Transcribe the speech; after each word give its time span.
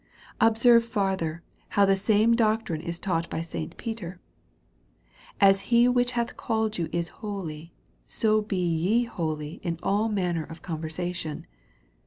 Observe 0.39 0.83
farther, 0.83 1.43
how 1.77 1.85
the 1.85 1.95
same 1.95 2.35
doctrine 2.35 2.81
is 2.81 2.97
taught 2.99 3.29
by 3.29 3.39
St. 3.39 3.77
Peter: 3.77 4.19
As 5.39 5.61
he 5.69 5.85
zchich 5.85 6.09
hath 6.17 6.35
called 6.35 6.73
j/ou 6.73 6.89
is 6.91 7.11
holj/, 7.21 7.69
so 8.07 8.41
be 8.41 8.57
ye 8.65 9.03
holy 9.03 9.59
in 9.61 9.77
all 9.83 10.09
manner 10.09 10.43
of 10.43 10.63
conversation. 10.63 11.45